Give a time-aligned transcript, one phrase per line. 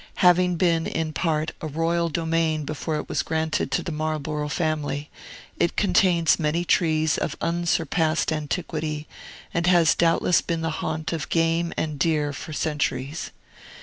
[0.25, 5.11] Having been, in part, a royal domain before it was granted to the Marlborough family,
[5.59, 9.07] it contains many trees of unsurpassed antiquity,
[9.53, 13.29] and has doubtless been the haunt of game and deer for centuries.